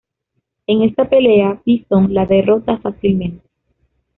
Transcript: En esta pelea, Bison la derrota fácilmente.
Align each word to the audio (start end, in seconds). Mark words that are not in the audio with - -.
En 0.65 0.81
esta 0.81 1.07
pelea, 1.07 1.61
Bison 1.63 2.11
la 2.11 2.25
derrota 2.25 2.79
fácilmente. 2.79 3.47